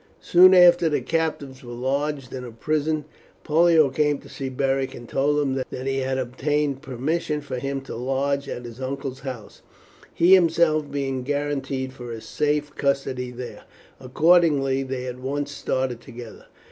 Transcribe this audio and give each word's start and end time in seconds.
Soon 0.19 0.55
after 0.55 0.89
the 0.89 0.99
captives 0.99 1.63
were 1.63 1.73
lodged 1.73 2.33
in 2.33 2.43
a 2.43 2.49
prison, 2.51 3.05
Pollio 3.43 3.91
came 3.91 4.17
to 4.17 4.29
see 4.29 4.49
Beric, 4.49 4.95
and 4.95 5.07
told 5.07 5.39
him 5.39 5.53
that 5.53 5.85
he 5.85 5.99
had 5.99 6.17
obtained 6.17 6.81
permission 6.81 7.39
for 7.39 7.59
him 7.59 7.81
to 7.81 7.95
lodge 7.95 8.49
at 8.49 8.65
his 8.65 8.81
uncle's 8.81 9.19
house, 9.19 9.61
he 10.11 10.33
himself 10.33 10.89
being 10.89 11.21
guarantee 11.21 11.87
for 11.87 12.09
his 12.11 12.25
safe 12.25 12.73
custody 12.75 13.29
there; 13.29 13.65
accordingly 13.99 14.81
they 14.81 15.05
at 15.05 15.19
once 15.19 15.51
started 15.51 16.01
together. 16.01 16.47